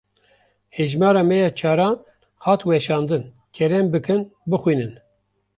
[0.69, 2.05] Hejmara me ya çaran
[2.45, 3.23] hat weşandin.
[3.53, 4.93] Kerem bikin bixwînin.